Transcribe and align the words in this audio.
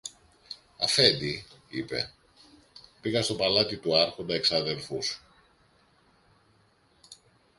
Αφέντη, 0.77 1.45
είπε, 1.69 2.13
πήγα 3.01 3.21
στο 3.23 3.35
παλάτι 3.35 3.77
του 3.77 3.97
Άρχοντα 3.97 4.33
εξαδέλφου 4.33 5.01
σου 5.03 5.19